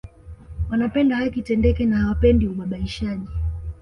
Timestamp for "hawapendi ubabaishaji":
1.97-3.27